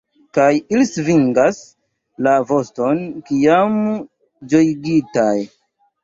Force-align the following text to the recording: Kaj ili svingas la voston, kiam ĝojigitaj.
Kaj 0.35 0.45
ili 0.75 0.85
svingas 0.91 1.57
la 2.27 2.33
voston, 2.51 3.03
kiam 3.27 3.75
ĝojigitaj. 4.55 5.35